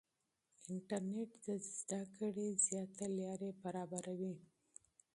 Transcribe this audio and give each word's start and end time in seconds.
انټرنیټ 0.71 1.31
د 1.45 1.47
زده 1.75 2.01
کړې 2.15 2.47
متنوع 2.71 3.09
لارې 3.19 3.49
برابروي. 3.63 4.35